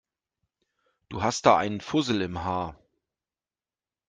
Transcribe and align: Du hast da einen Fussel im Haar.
Du 1.09 1.21
hast 1.21 1.45
da 1.45 1.57
einen 1.57 1.79
Fussel 1.79 2.23
im 2.23 2.43
Haar. 2.43 2.75